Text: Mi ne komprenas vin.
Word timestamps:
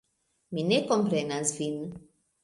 Mi 0.59 0.63
ne 0.69 0.79
komprenas 0.91 1.51
vin. 1.59 1.77